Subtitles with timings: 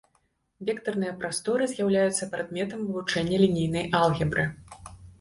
[0.69, 4.53] Вектарныя прасторы з'яўляюцца прадметам вывучэння лінейнай алгебры.